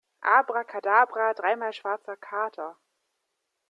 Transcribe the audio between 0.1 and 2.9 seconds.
Abrakadabra, dreimal schwarzer Kater!